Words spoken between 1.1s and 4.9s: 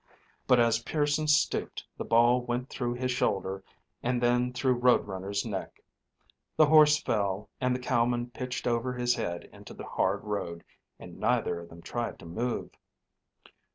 stooped the ball went through his shoulder and then through